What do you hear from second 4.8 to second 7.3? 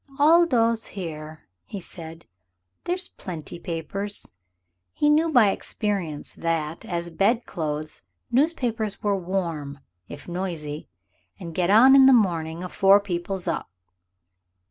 he knew by experience that, as